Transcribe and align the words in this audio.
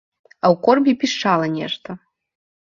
А 0.31 0.45
ў 0.49 0.55
корбе 0.67 0.91
пішчала 1.05 1.45
нешта. 1.61 1.89